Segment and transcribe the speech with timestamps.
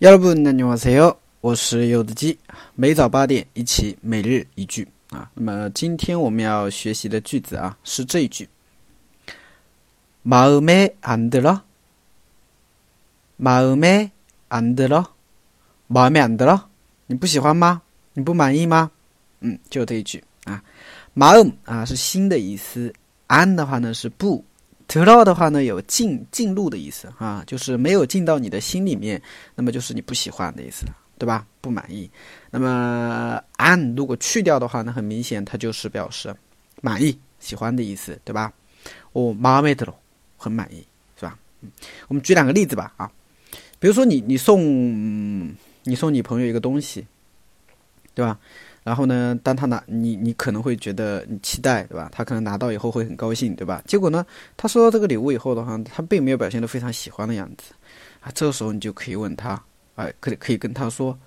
[0.00, 2.38] 여러분안녕하세요我是柚子鸡，
[2.74, 5.30] 每早八点一起每日一句啊。
[5.34, 8.48] 那么今天我们要学习的句子啊是这一句：
[10.24, 11.60] 마음에안들 어？
[13.36, 15.06] 마음에안들 어？
[15.88, 16.62] 마음에안들 어？
[17.06, 17.82] 你不喜欢吗？
[18.14, 18.90] 你不满意吗？
[19.40, 20.62] 嗯，就这一句啊。
[21.14, 22.92] 마음啊是心的意思，
[23.28, 24.44] 안的话呢是不。
[24.89, 29.21] 得到的话呢，有进进入的意思啊，就是没有进到你的心里面，
[29.53, 31.45] 那么就是你不喜欢的意思了，对吧？
[31.61, 32.09] 不满意。
[32.49, 36.35] 那么 an 如果去掉的话呢，很明显它就是表示
[36.81, 38.51] 满意、喜欢的意思，对吧？
[39.13, 39.95] 我马梅德罗
[40.37, 40.83] 很满意，
[41.15, 41.37] 是吧？
[41.61, 41.69] 嗯，
[42.07, 43.11] 我们举两个例子吧啊，
[43.77, 47.05] 比如说你你送你送你朋友一个东西，
[48.15, 48.39] 对吧？
[48.82, 52.10] 然后呢，当他拿你，你可能会觉得你期待，对吧？
[52.12, 53.82] 他可能拿到以后会很高兴，对吧？
[53.86, 54.26] 结果呢，
[54.58, 57.72] 他收到这个礼物以后的话，他并没有表现得非常喜欢的样子，
[58.20, 59.58] 啊，这个时候你就可以问他，
[59.94, 61.18] 哎，可以可以跟他说，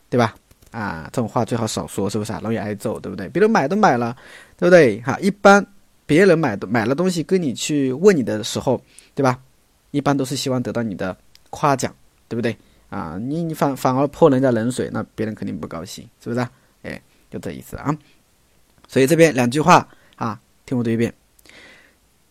[0.09, 0.33] 对吧？
[0.71, 2.39] 啊，这种话最好少说，是不是啊？
[2.41, 3.29] 容易挨揍，对不对？
[3.29, 4.15] 别人买都买了，
[4.57, 4.99] 对不对？
[5.01, 5.63] 哈，一般
[6.07, 8.81] 别人买的买了东西跟你去问你的时候，
[9.13, 9.39] 对吧？
[9.91, 11.15] 一般都是希望得到你的
[11.51, 11.93] 夸奖，
[12.27, 12.57] 对不对？
[12.89, 16.41] 啊，你你反反而泼人家冷水，那别人肯定不高兴，是不是？
[16.41, 16.49] 哎，
[17.29, 17.97] 就这意思啊。
[18.87, 21.13] 所以这边两句话啊，听我读一遍。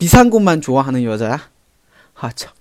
[0.00, 1.40] 비싼 것만 좋아하는 여자야?
[2.14, 2.52] 하참.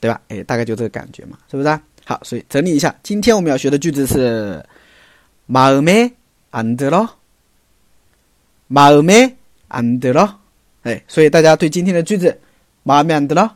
[0.00, 0.20] 对吧？
[0.28, 1.80] 哎，大概就这个感觉嘛，是不是？
[2.04, 4.62] 好，所以整理一下，今天我们要学的句子是
[5.46, 6.12] 마음에
[6.50, 7.08] 안 들어?
[8.68, 9.36] 마음에
[9.68, 10.36] 안 들어?
[10.82, 12.38] 哎，所以大家对今天的句子
[12.82, 13.48] 마음에 안 들어?